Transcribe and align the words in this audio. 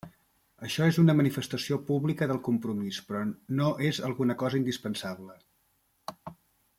Això 0.67 0.85
és 0.91 0.97
una 1.03 1.13
manifestació 1.17 1.77
pública 1.89 2.29
del 2.31 2.41
compromís 2.49 3.01
però 3.09 3.21
no 3.61 3.69
és 3.91 4.03
alguna 4.09 4.39
cosa 4.45 4.61
indispensable. 4.65 5.37